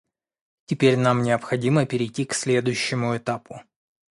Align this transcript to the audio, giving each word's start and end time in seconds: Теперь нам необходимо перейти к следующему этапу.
Теперь 0.65 0.97
нам 0.97 1.21
необходимо 1.21 1.85
перейти 1.85 2.25
к 2.25 2.33
следующему 2.33 3.15
этапу. 3.15 3.61